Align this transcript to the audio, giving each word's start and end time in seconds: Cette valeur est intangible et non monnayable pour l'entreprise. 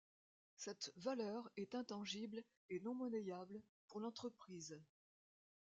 Cette 0.57 0.91
valeur 0.95 1.47
est 1.57 1.75
intangible 1.75 2.43
et 2.71 2.79
non 2.79 2.95
monnayable 2.95 3.61
pour 3.87 3.99
l'entreprise. 3.99 4.81